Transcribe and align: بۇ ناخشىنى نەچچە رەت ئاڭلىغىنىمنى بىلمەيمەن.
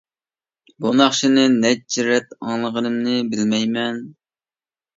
بۇ 0.85 0.93
ناخشىنى 1.01 1.43
نەچچە 1.59 2.07
رەت 2.09 2.35
ئاڭلىغىنىمنى 2.39 3.17
بىلمەيمەن. 3.35 4.05